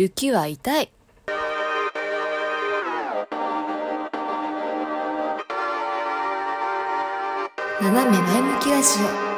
[0.00, 0.90] 雪は痛い。
[7.82, 9.30] 斜め前向きラジオ。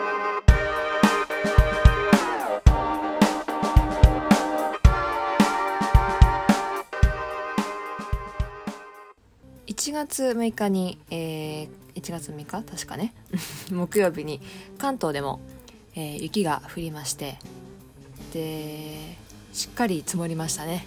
[9.67, 12.63] 1月6日に、えー、1月6日？
[12.63, 13.13] 確かね
[13.73, 14.41] 木曜日に
[14.79, 15.41] 関東でも、
[15.97, 17.41] えー雪が降りまして
[18.33, 19.22] で
[19.53, 20.87] しっかり積もりましたね。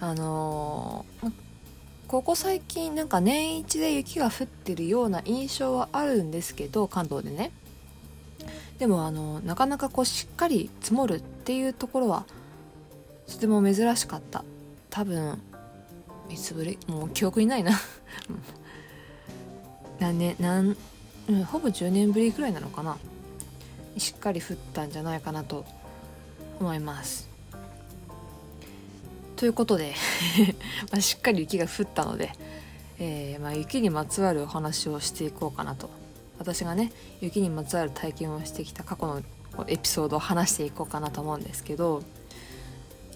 [0.00, 1.46] あのー
[2.06, 7.50] ここ最近なんか年一で雪が降ってるような印象はあるんですけど関東でね。
[8.78, 12.24] でもあのなかなかこうしっかり積もるっていうところは
[13.26, 14.44] とても珍しかった。
[14.88, 15.42] 多分
[16.30, 17.72] いつぶりもう記憶にないな。
[19.98, 20.76] 何年何、
[21.28, 22.98] うん、ほぼ10年ぶりぐらいなのかな。
[23.98, 25.64] しっかり降ったんじゃないかなと。
[26.60, 27.28] 思います。
[29.36, 29.94] ということで
[30.90, 32.32] まあしっかり雪が降ったので、
[32.98, 35.90] えーまあ、雪にまつわるお話をしていこうかなと。
[36.38, 39.22] 私がね雪にまつわる体験をしてきた過去の
[39.68, 42.02] エピソードを話していこうかなと思うんですけど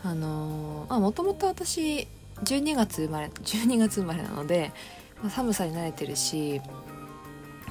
[0.02, 2.08] あのまあもともと私
[2.44, 4.72] 12月生まれ12月生まれなので、
[5.20, 6.60] まあ寒さに慣れてるし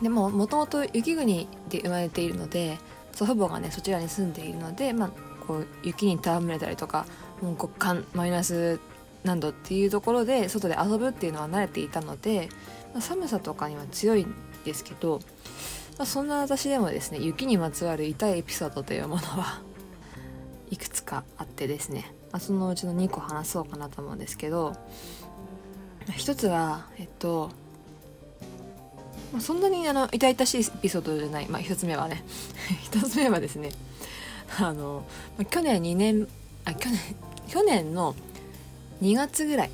[0.01, 2.77] でももともと雪国で生まれているので
[3.11, 5.11] 祖父母がねそちらに住んでいるので、まあ、
[5.49, 7.07] こう雪に戯れたりとか
[7.41, 8.79] もう極寒マイナス
[9.23, 12.49] 何度っていうところで外で遊ぶっていうのは慣れていたので、
[12.93, 15.19] まあ寒さとかには強いんですけど、
[15.97, 19.61] まあ、そんな私でもですね雪にまつわる痛いエピソードというものは
[20.69, 24.75] いくつかあってですね、まあ、そのうちの2個話そうかなと思うんですけど
[26.15, 27.49] 一つはえっと
[29.39, 32.23] そんなにあの痛々しいエピソードじゃない、まあ、一つ目はね
[32.83, 33.71] 一つ目はですね
[34.59, 35.05] あの
[35.49, 36.27] 去年2年
[36.65, 36.99] あ去年
[37.47, 38.15] 去年の
[39.01, 39.71] 2月ぐらい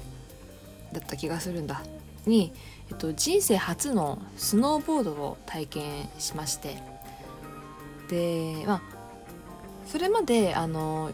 [0.92, 1.82] だった気がするんだ。
[2.26, 2.54] に、
[2.90, 6.82] えっと、人生初のスノーボードを体験しまして。
[8.10, 8.82] でまあ
[9.88, 11.12] それまであの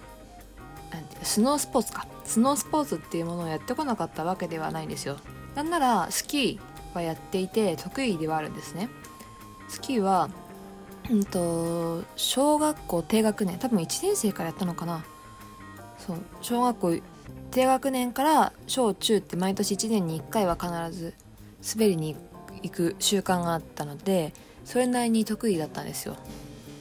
[1.24, 2.08] スノースポーツか。
[2.26, 5.18] スノースポーツっていうものをやってこなかったわけではないんですよ。
[5.56, 8.90] なんならスキーはやっていて得意ではあるんですね。
[9.68, 10.30] スキーは
[11.10, 15.04] うんと小学校低学年多分1年生からやったのかな。
[15.98, 17.02] そう小学校
[17.52, 21.14] 低学年から小中って毎年1年に1回は必ず
[21.76, 22.16] 滑りに
[22.64, 24.34] 行く習慣があったので
[24.66, 26.16] それなりに得意だったんですよ。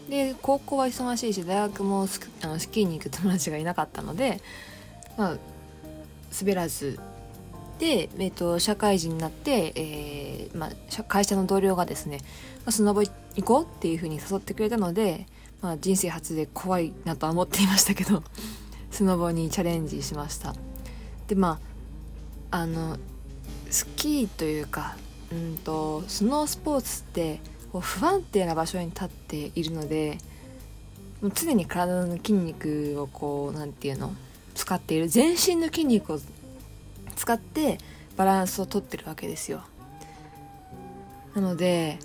[0.09, 4.41] で高校は忙しいし大学もスあのスキーに行く友達がいなかったので、
[5.17, 5.37] まあ、
[6.39, 6.99] 滑らず
[7.81, 12.19] で、えっと社会人になって、えーまあ、会社の同僚がですね、
[12.59, 13.11] まあ、スノボ行
[13.43, 15.27] こうっていうふうに誘ってくれたので、
[15.63, 18.23] まあ、人生初で怖いなとは思っていましたけど
[18.93, 20.55] スノボにチャレンジしました。
[21.27, 21.59] でま
[22.51, 22.99] ああの
[23.71, 24.97] スキーというか
[25.33, 27.41] うんとスノースポーツって
[27.73, 30.19] こう不安定な場所に立っているので
[31.23, 34.13] もう常に体の筋肉をこうなんていうの
[34.55, 36.21] 使っている全身の筋肉を
[37.21, 37.77] 使って
[38.17, 39.63] バランスをとってるわけですよ。
[41.35, 41.99] なので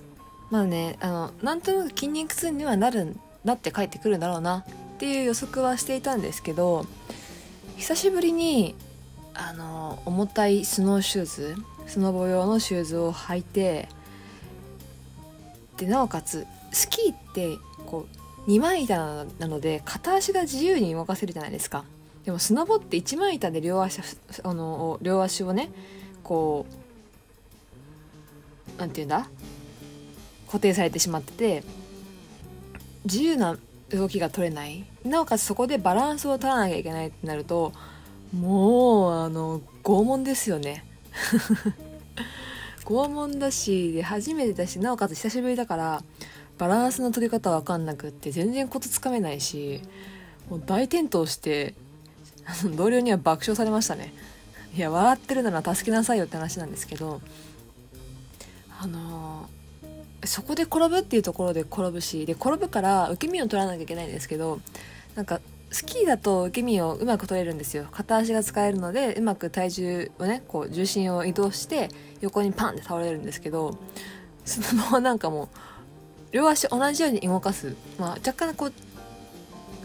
[0.51, 3.15] まあねあのなんとなく筋肉痛にはなる
[3.45, 6.85] なって帰ってくるんだろうなっていう予測はしていたんですけど
[7.77, 8.75] 久しぶりに
[9.33, 11.55] あの重たいスノーシューズ
[11.87, 13.87] スノボ用のシューズを履いて
[15.77, 18.05] でなおかつスキーってこ
[18.45, 21.85] う2枚板なので片足が自由に動かせるじゃないですか。
[22.25, 24.01] でもスノボって1枚板で両足
[24.43, 25.71] あの両足をね
[26.23, 26.65] こ
[28.77, 29.27] うなんていうんだ？
[30.47, 31.63] 固定されてしまってて
[33.03, 33.57] 自由な
[33.89, 34.85] 動きが取れない。
[35.03, 37.71] なおかつそこでバランスを取らなきゃいけないってなると
[38.33, 40.83] もうあの拷問ですよね。
[42.83, 46.03] 拷問だし初めてだしなおかつ久しぶりだから
[46.57, 49.81] バランスの取り方わかんなくって全然コツつかめないし
[50.49, 51.73] もう大転倒して
[52.75, 54.13] 同僚には爆笑されましたね。
[54.75, 57.21] いや笑ってるなら助けなさいよって話なんですけど
[58.77, 59.49] あの
[60.25, 64.59] そこで転ぶっていうところで転ぶしで転ぶから受け身を取らなきゃいけないんですけど
[65.15, 65.39] なんか
[65.71, 67.87] スキーだと受け身をうまく取れるんですよ。
[67.91, 71.89] 片足が使えるのでうまく体重をねこう重心を移動して
[72.21, 73.77] 横にパンって倒れるんですけど
[74.43, 75.49] そのままなんかも
[76.31, 78.73] う両足同じように動かす、まあ、若干こう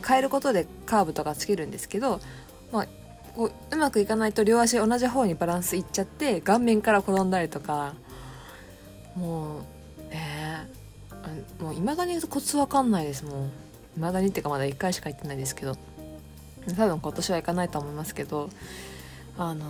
[0.06, 2.20] 変えることでカーブとかつけるんですけど、
[2.72, 2.86] まあ、
[3.34, 7.94] こううまくいかないと両足同じ方にバランスいっちゃって顔面から転んだりとか
[9.16, 9.62] もう
[10.10, 13.50] えー、もういまだにコツわかんないですもんい
[13.98, 15.76] まだにっていうかまだ1回しか行ってないですけど。
[16.76, 18.50] 多分今年は行かないと思いますけど
[19.38, 19.64] あの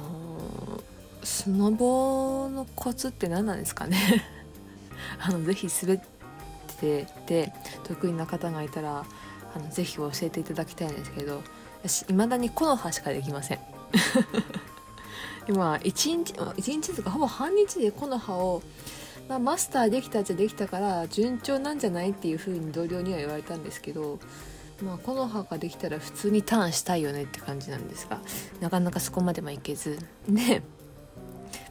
[1.23, 4.25] スノボのコツって何なんですかね。
[5.21, 6.01] あのぜひ滑っ
[6.81, 7.53] てて
[7.85, 9.05] 得意な方がいたら
[9.55, 11.43] あのぜひ教えていただきたいんですけど
[11.83, 13.59] 私未だに木の葉しかできません。
[15.49, 18.63] 今1日1日とかほぼ半日で木の葉を、
[19.29, 24.21] まあ、マスターできたっちゃできたから順調なんじゃないっていう風に同僚には言われたんですけど
[24.83, 28.21] まあ、木の葉ができたら普通にターンしたいよねって感じなんですが
[28.61, 29.99] なかなかそこまでもいけず。
[30.29, 30.63] で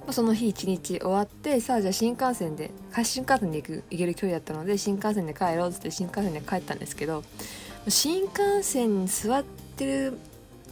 [0.01, 2.71] まあ、その日一日終わってさあじゃあ新幹線で
[3.03, 7.23] 新幹線で行く行ける距離だったので新幹線で帰ろうっつって新幹線で帰ったんですけど
[7.87, 10.17] 新幹線に座ってる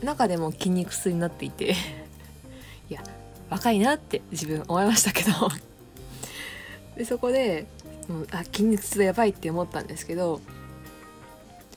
[0.03, 1.75] 中でも筋肉痛になっていて
[2.89, 3.01] いや
[3.49, 5.31] 若いなって自分思いましたけど。
[6.97, 7.67] でそこで
[8.09, 10.41] もうあ筋肉痛やばいって思ったんですけど、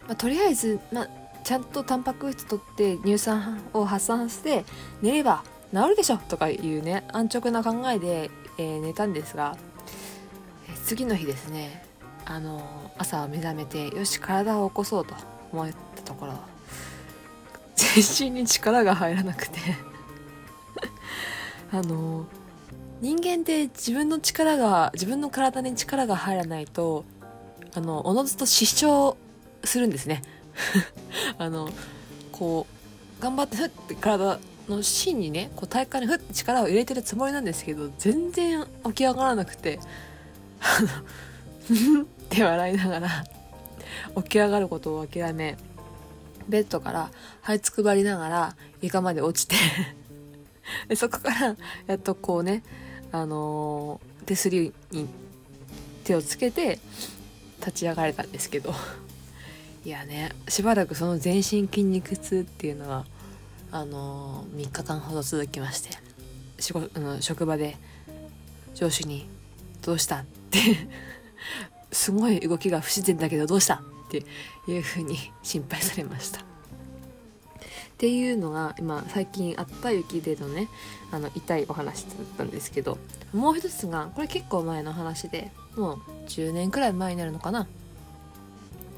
[0.06, 1.08] まあ、とりあえず、まあ、
[1.44, 4.64] ちゃんとタンパク質取って乳酸を発散して
[5.02, 5.44] 寝れば
[5.74, 9.56] 治るでしょとかいうね安直な考えで、えー、寝たんですが、
[10.86, 11.89] 次の日ですね。
[12.24, 12.62] あのー、
[12.98, 15.14] 朝目覚めてよし体を起こそうと
[15.52, 16.34] 思ったところ。
[17.76, 19.58] 全身に力が入らなくて。
[21.72, 22.26] あの
[23.00, 27.04] 人間って自分の力が自分の体に力が入らないと
[27.74, 29.14] あのおのずと失笑
[29.64, 30.22] するんですね。
[31.38, 31.70] あの
[32.32, 32.66] こ
[33.18, 34.38] う頑張ってふって体
[34.68, 39.80] の芯にねこう体幹にふって力を入れてるつもりなんですけど全然起き上がらなくて。
[40.60, 40.88] あ の
[41.70, 43.24] って笑いながら
[44.22, 45.56] 起き上がることを諦め
[46.48, 47.10] ベッドから
[47.44, 49.56] 這いつくばりながら床まで落ちて
[50.88, 51.56] でそこから
[51.86, 52.62] やっとこうね
[53.12, 55.08] あのー、手すりに
[56.04, 56.78] 手をつけて
[57.60, 58.72] 立ち上がれたんですけど
[59.84, 63.06] いやねしばらくその全身筋肉痛っていうのは
[63.72, 65.90] あの3日間ほど続きまして
[66.58, 67.76] 仕事あの職場で
[68.74, 69.28] 上司に
[69.82, 70.58] 「どうした?」って
[71.92, 74.24] すごい動きが不自然だけどどうしたって
[74.68, 76.40] いうふうに心配されました。
[76.40, 76.42] っ
[78.00, 80.68] ていうのが今最近あった雪でのね
[81.10, 82.96] あの痛いお話だったんですけど
[83.34, 87.66] もう一つがこれ結構前の話でもう10年くらい前になるのかな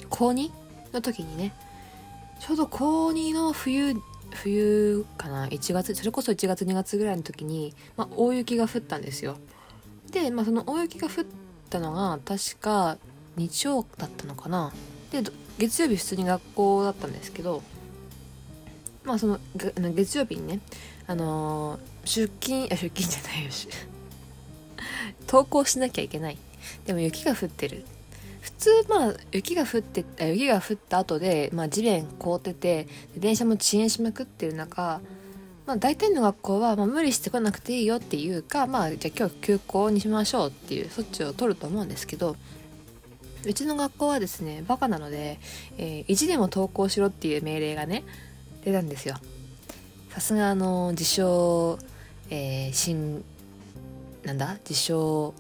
[0.08, 0.52] 高2
[0.92, 1.52] の時にね
[2.38, 3.96] ちょうど高2の冬
[4.34, 9.36] 冬かな1月それこそ1月2月ぐらいの時に、まあ、大雪が降ったんですよ
[10.12, 11.24] で、まあ、その大雪が降っ
[11.72, 12.98] たのが確か
[13.36, 14.72] 日曜だったのかな。
[15.10, 15.22] で
[15.58, 17.62] 月曜日普通に学校だったんですけど
[19.04, 19.38] まあその
[19.94, 20.60] 月曜日にね
[21.06, 23.50] あのー、出勤あ出勤じゃないよ。
[23.50, 23.69] し
[25.26, 26.38] 登校しなきゃいけない。
[26.84, 27.84] でも雪が降ってる。
[28.40, 35.00] 普通まあ雪が降って雪が降った後で、まあ、地面凍ってて電車も遅延しまくってる中、
[35.67, 42.37] まあ、大体の学校は、まあ、無理してこなくていいよっていうか、まあ、じゃあ今日休校にしましょうっていう措置を取ると思うんですけど
[43.44, 45.38] うちの学校はですねバカなので、
[45.79, 48.05] えー、意地でも登校しろっていう命令がね
[48.64, 49.17] 出たんですよ。
[50.11, 51.79] さすがあの自称、
[52.31, 53.25] えー、新
[54.23, 55.35] なんだ自称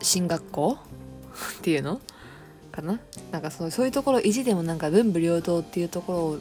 [0.00, 0.78] 進学校？
[1.58, 2.00] っていうの？
[2.72, 2.98] かな？
[3.30, 6.38] なんかそうそういうところ意地でもなんか文武両道っていうところを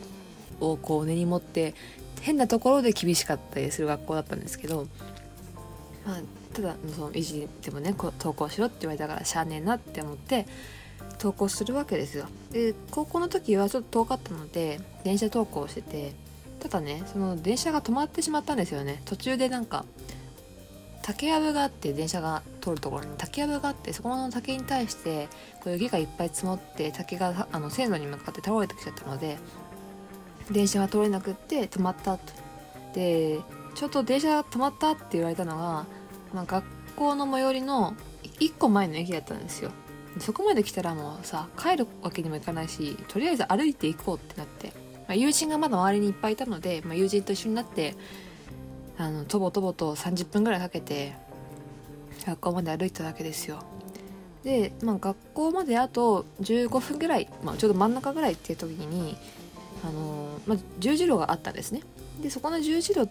[0.60, 1.74] をこう根に持って
[2.22, 4.88] 変なところで厳しかったりする学校だったんですけど、
[6.06, 6.22] まあ、
[6.54, 10.46] ただその意地でもね登校しろって言われたからしゃあねえなって思って
[11.14, 12.28] 登校するわけですよ。
[12.52, 16.14] で高校の時はちょっと遠かったので電車登校してて
[16.60, 19.86] ただねその電車が止まってしまったんですよね途中でなんか
[21.02, 25.30] 竹やぶがあって電車が通るところに竹やぶがあってそこの竹に対して
[25.64, 29.38] こう雪がいっぱい積もって竹があの線路に向かって倒れてきちゃったので
[30.52, 32.34] 電車が通れなくって止まったと。
[32.94, 33.40] で
[33.76, 35.86] ちょっと電車が止まったって言われたのが、
[36.34, 36.64] まあ、学
[36.96, 37.96] 校の最寄りの
[38.40, 39.72] 1個前の駅だったんですよ。
[40.20, 44.74] そこまで来たらもうさ帰るわけにもいかないしとりあえず歩いていこうってなって、
[45.08, 47.96] まあ、友人がまだ周りにいっぱいいたので、まあ、友人と一緒になって
[48.98, 51.14] あのとぼとぼと30分ぐらいかけて
[52.26, 53.64] 学校まで歩いただけですよ
[54.44, 59.18] で、まあ、学校まであと15分ぐらい、まあ、ちょうど真ん中ぐらいっていう時に
[59.84, 61.82] あの、まあ、十字路があったんですね。
[62.22, 63.08] でそこの十字路っ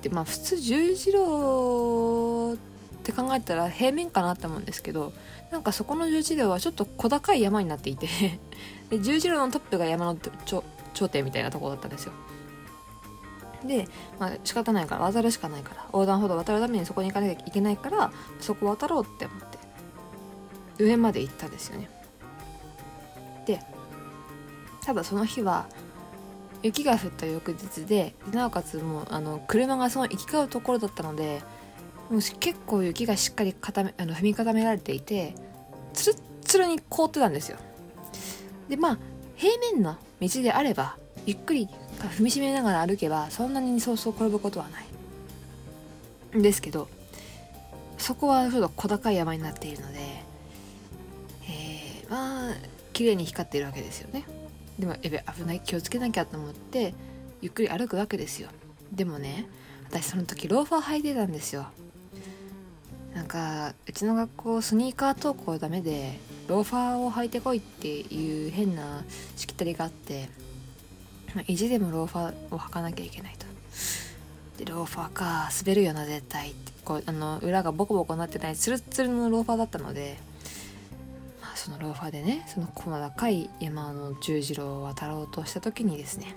[0.00, 2.58] てまあ普通十字路っ
[3.02, 5.12] て考えたら平面かなって思うんですけど
[5.50, 8.08] なんかそこの十字路はちょっと小高い山になっていて
[8.90, 12.12] で十字路のトップが山の頂点みたいなとこだったんですよ。
[13.64, 13.88] で、
[14.20, 19.38] まあ、仕方ないから渡るしかないから横断歩道渡るためにそこに行かなきゃいけないからそこ渡ろうって思っ
[20.76, 21.90] て上まで行ったんですよね。
[23.46, 23.60] で
[24.84, 25.66] ただその日は
[26.62, 31.40] 雪が降った翌日でなおかつもうあの車がその行き交うところだったので
[32.10, 35.34] もう結構雪がしっかり固めあの踏み固められていて
[35.92, 37.58] つるっつるに凍ってたんですよ。
[38.68, 38.98] でまあ
[39.36, 40.96] 平面の道であれば
[41.26, 44.88] ゆっくり踏みしめながら歩けばそんなにそうそう転ぶことはない。
[46.36, 46.88] んですけど
[47.96, 49.98] そこはちょっと小高い山になっているので、
[51.48, 52.54] えー、まあ
[52.92, 54.24] 綺麗に光っているわけですよね。
[54.78, 56.94] でもえべ危ない気をつけなきゃと思って
[57.40, 58.48] ゆっくり歩くわけですよ。
[58.92, 59.46] でもね
[59.88, 61.66] 私その時ローファー履いてたんですよ。
[63.14, 69.02] なんかうちの学校スニーカー登校ダメでローファーを履いてこいっていう変な
[69.36, 70.28] しきたりがあって
[71.46, 73.46] 意地でもローファーを履かなきゃいけないと。
[74.58, 76.50] でローファーか滑るよな絶対。
[76.50, 80.18] ってこうあの裏がボコボコになってないツルツルのローファーだったので、
[81.68, 86.34] そのローファーでねその細高い山の十字路を渡ろうとした時にですね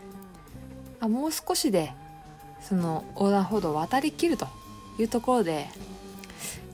[1.00, 1.94] あもう少しで
[2.62, 4.48] その横断歩道を渡りきると
[5.00, 5.68] いうところで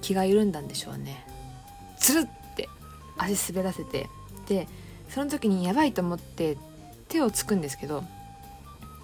[0.02, 1.26] 気が緩んだんでしょうね。
[2.00, 2.70] つるって
[3.18, 4.08] 足滑らせて
[4.48, 4.68] で
[5.10, 6.58] その時にやばいと思って
[7.08, 8.04] 手をつくんですけど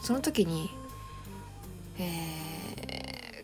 [0.02, 0.70] その時に
[1.98, 3.44] え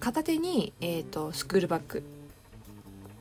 [0.00, 2.02] 片手に、えーと、スクールバッグ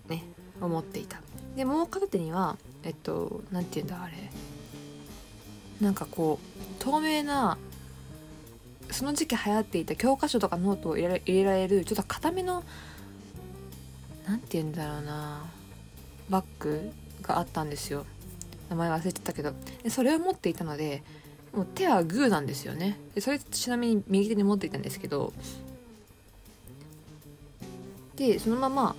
[0.09, 0.23] ね
[0.59, 1.21] を持っていた。
[1.55, 4.13] でもう片手にはえっと何て言うんだあれ。
[5.81, 7.57] なんかこう透明な
[8.91, 12.63] その時期流行っていた教科書とかノートを入れ入れられるちょっと固めの
[14.27, 15.43] 何て言うんだろうな
[16.29, 16.91] バッグ
[17.21, 18.05] があったんですよ。
[18.69, 19.53] 名前忘れてたけど。
[19.83, 21.03] でそれを持っていたので
[21.53, 22.97] もう手はグーなんですよね。
[23.15, 25.33] でそれちなみに右手に持っていたんですけど
[28.15, 28.95] でそのまま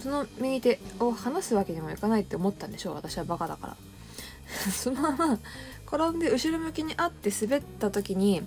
[0.00, 3.76] その右手を離すわけにもいかないって思ったんでしょう私はバカだから
[4.72, 5.38] そのまま
[5.86, 8.42] 転んで後ろ向きにあって滑った時に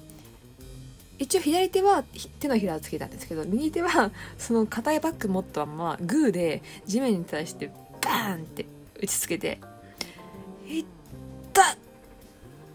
[1.20, 2.04] 一応左手は
[2.40, 8.66] 手のひらをつけたんですけど右手はその硬いバッグ持ったままグーで地面に対してバーンって
[9.00, 9.60] 打ちつけて
[10.68, 10.86] 「いっ
[11.54, 11.78] たっ!」っ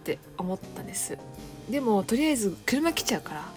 [0.05, 1.17] て思ったんです
[1.71, 3.49] でもとりあえず車来ちゃうから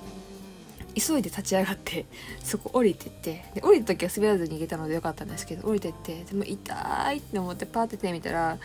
[0.96, 2.06] 急いで立ち上がって
[2.44, 8.58] そこ降りてってで降りた時は滑らずに行けたのでよかったんですけど降りてってでも痛いって思ってパーって手見たら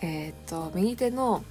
[0.00, 1.42] えっ、と右手の、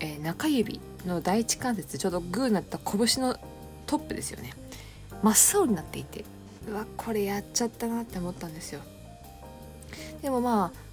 [0.00, 3.38] えー、中指の第一関節ちょうどグーになった拳の
[3.86, 4.52] トップですよね。
[5.22, 6.24] 真っ青になっていて
[6.68, 8.80] うわこれやっちゃったなって思ったんですよ。
[10.22, 10.86] でもまあ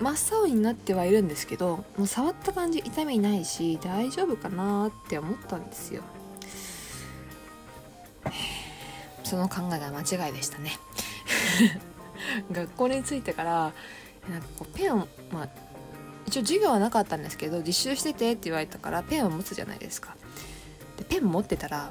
[0.00, 6.02] 真っ青になってはいるんですけどもう触った感じ痛みないし大丈夫かなって思ったんですよ。
[9.24, 10.78] その考えが間違いでしたね。
[12.52, 13.72] 学校に着いてから
[14.28, 15.48] なんかこうペンをまあ
[16.26, 20.16] 一応授業はなかったんですけど実習しててって言われたからペンを持つじゃないですか。
[20.96, 21.90] でペン持ってたら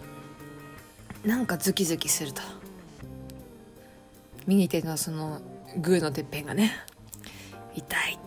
[1.24, 2.42] なんかズキズキすると。
[4.46, 5.42] 右手のその
[5.82, 6.72] グーのてっぺんがね。
[7.76, 8.20] 痛い。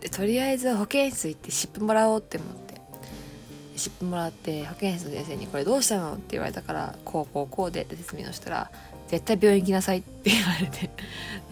[0.00, 2.65] でとりあえず保健室行って湿布もらおうって思って。
[3.76, 8.70] 湿布もらって保健室の先生に「これどうしたの?」って言われたから「こうこうこうで」って説明をしたら
[9.08, 10.90] 「絶対病院行きなさい」って言われて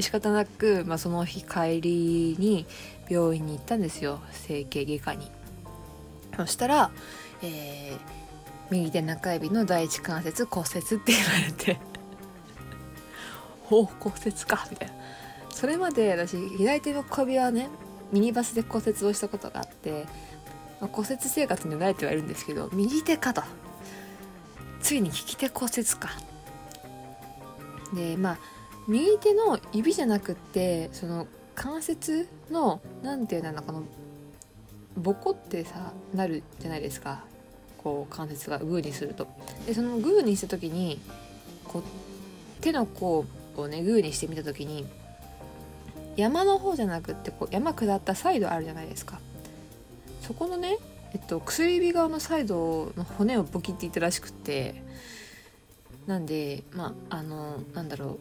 [0.00, 2.66] 仕方なく、まあ、その日帰りに
[3.08, 5.30] 病院に行ったんですよ整形外科に
[6.36, 6.90] そしたら、
[7.42, 7.98] えー、
[8.70, 11.78] 右手中指の第一関節骨折って言われて
[13.70, 14.94] お骨折かみたいな
[15.50, 17.68] それまで私左手の小指はね
[18.12, 20.06] ミニバスで骨折をしたことがあって、
[20.84, 23.42] まあ、骨折生活に慣れてはいるんですけど右手かと
[24.82, 26.10] ついに利き手骨折か。
[27.94, 28.38] でまあ
[28.86, 33.84] 右手の指じゃなくってその関節の何て言うんだろうこの
[34.98, 37.24] ボコってさなるじゃないですか。
[37.78, 39.26] こう関節がグーにすると。
[39.66, 41.00] でそのグーにした時に
[41.64, 41.82] こう
[42.60, 43.24] 手の甲
[43.56, 44.86] をねグーにしてみた時に
[46.16, 49.18] 山の方じゃなくってこう山下ったサイドあるじゃないですか。
[50.26, 50.78] そこのね
[51.12, 54.82] えっと薬指側のサイドの骨をボキっていったらしくて
[56.06, 58.18] なんでまああのなんだろ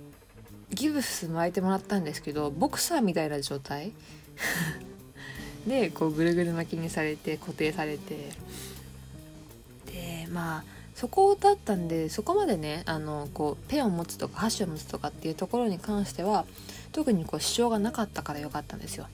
[0.72, 3.94] うギブス巻いてもらったんですけどボクサーみたいな状態
[5.68, 8.32] でこうぐるぐる巻きにされて固定されて
[9.86, 10.64] でまあ
[10.96, 16.46] そこだったんでそこまでねあのこうペンを持つとか箸を持つとかっていうところに関しては
[16.92, 19.08] 特にこう支障がなかったから良かったんですよ。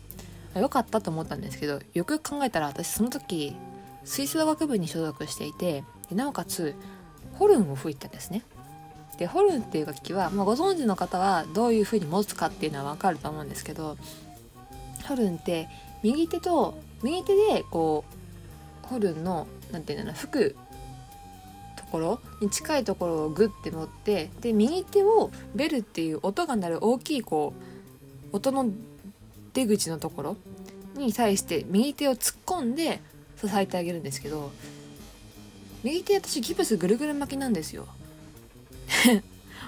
[0.55, 3.55] 良かったと思ったんですけどよく考えたら私その時
[4.03, 6.75] 吹奏楽部に所属していてなおかつ
[7.33, 8.43] ホルンを吹いたんですね。
[9.17, 13.97] でホルンっていう楽器は、まあ、ご存知の方はどういう風に持つかっていうのは分かると思うんですけど
[15.07, 15.67] ホルンって
[16.03, 18.05] 右手と右手でこ
[18.83, 20.55] うホルンの何て言うんだろう吹く
[21.75, 27.53] ところに近いところをグッて持ってで右手をベルっていう音が鳴る大きいこ
[28.31, 28.67] う音の
[29.53, 30.37] 出口のところ
[30.95, 33.01] に対して右手を突っ込んで
[33.39, 34.51] 支えてあげるんですけど
[35.83, 37.87] 右手私ギプスぐるぐる巻きなんですよ。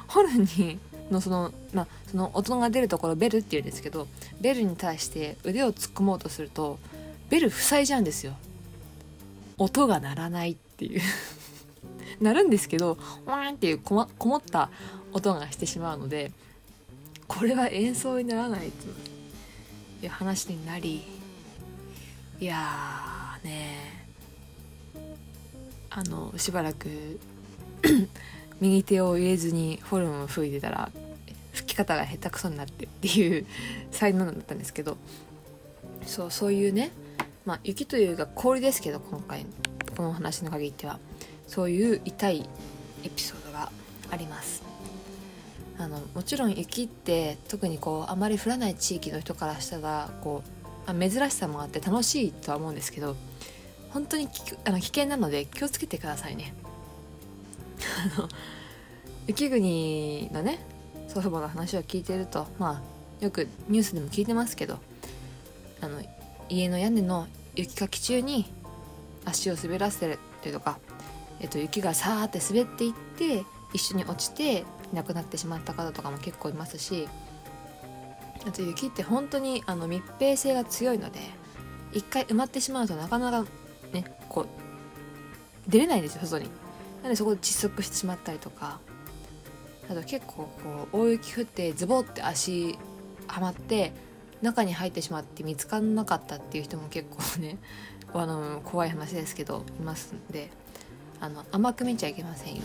[0.07, 0.77] ホルンに
[1.09, 4.07] のそのまあその音が出るところベルっていうんですけど
[4.41, 6.79] ベルに対して腕を突っ込もうとすると
[7.29, 8.33] ベル塞いじゃうんですよ。
[9.57, 11.01] 音が鳴らないっていう。
[12.19, 14.69] 鳴るんですけどワーンっていうこもこもった
[15.13, 16.31] 音がしてしまうので
[17.27, 19.10] これは演奏にならないと
[20.05, 21.03] いう話になり
[22.39, 24.05] いやーね
[25.89, 27.20] あのしばらく
[28.62, 30.91] 右手を入れずにフォルムを吹いてたら
[31.53, 33.46] 吹き方が下手くそになってっていう
[33.91, 34.98] 才能だったんですけど
[36.05, 36.91] そうそういうね
[37.46, 39.46] まあ雪というか氷ですけど今回
[39.96, 41.00] この話の限っては
[41.48, 42.50] そういう痛い
[43.03, 43.72] エピソードが
[44.10, 44.70] あります。
[45.81, 50.43] あのもちろん雪って特にこうあまり降らない地域の人からしたらこ
[50.88, 53.15] うあ珍しさもあって楽しいとは思うんですけど
[53.89, 54.27] 本当に
[54.63, 56.53] あの危険なので気をつけてくださいね。
[58.15, 58.29] あの
[59.27, 60.59] 雪国のね
[61.07, 62.81] 祖父母の話を聞いてるとま
[63.21, 64.79] あよくニュースでも聞いてますけど
[65.81, 66.01] あの
[66.47, 68.45] 家の屋根の雪かき中に
[69.25, 70.79] 足を滑らせるとか、
[71.39, 77.07] えっと、雪がさーって滑っていって一緒に落ちて亡くなってしまった方とかも結構いますし
[78.48, 81.19] あと雪って本当にあの密閉性が強いので
[81.93, 83.45] 一回埋まってしまうとなかなか
[83.93, 86.50] ねこう出れないんですよ外に。
[87.01, 88.79] なのでそこで窒息してしまったりとか
[89.89, 92.77] あと結構こう大雪降ってズボって足
[93.27, 93.91] はまって
[94.41, 97.57] 中に入ってしまって見つからなかったっていう人も結構ね
[98.13, 100.50] あの怖い話ですけどいますんで
[101.19, 102.61] あの甘く見ちゃいけませんよ。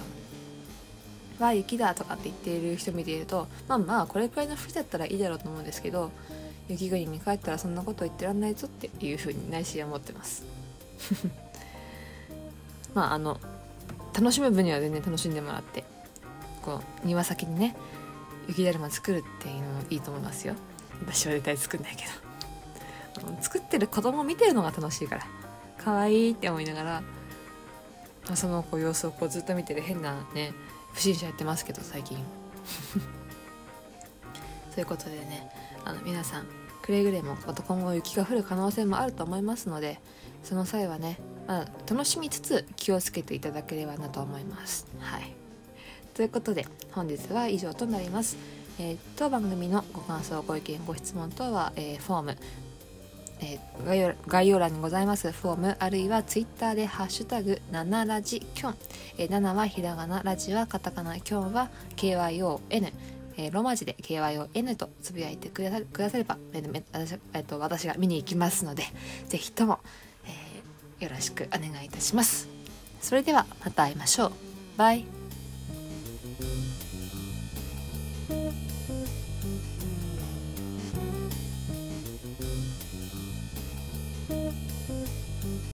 [1.38, 6.10] わあ雪だとかって言っている人見ているとまあまあこれくらいの吹きだったらいいだろうと思うんですけど
[6.68, 10.44] 雪国に帰ったらそんなこと言ってらんないぞっていうふうに内心は思ってます。
[12.94, 13.38] まああの
[14.14, 15.84] 楽しむ分には全然楽しんでもらって
[16.62, 17.76] こう庭先にね
[18.48, 20.54] 雪だるま作るっていうのもいいと思いますよ。
[21.04, 22.26] 私は絶対作んないけど。
[23.40, 25.26] 作ってる子供見てるのが楽しいから
[25.78, 27.02] 可愛いって思いながら
[28.34, 30.52] そのこう様子をこうずっと見てる変なね
[30.96, 32.16] 不審者やってますけど最近
[34.72, 35.48] そういうことでね
[35.84, 36.46] あの皆さん
[36.80, 40.00] くれぐれも今後雪が降る可能性もあると思いますので
[40.42, 44.86] その際はね、まあ、楽しみつつ気をつけていただければなと思います。
[44.98, 45.32] はい
[46.14, 48.38] ということで本日は以上となります。
[48.78, 52.38] えー、当番組のご感想ご意見ご質問等は、えー、フォーム
[53.40, 55.30] えー、概要概要欄にございます。
[55.32, 58.76] フォームあるいはツイッターで「ハッシュタグ #7 ラジキョン」
[59.18, 62.92] えー、7はひらがなラジはカタカナキョンは KYON
[63.38, 68.84] えー、ロマ字で KYON とつぶやいてくださくだされば、えー私えーと、私が見に行きますので
[69.28, 69.80] ぜひとも、
[70.24, 72.48] えー、よろしくお願いいたします。
[73.00, 74.32] それではまた会いましょう。
[74.76, 75.04] バイ。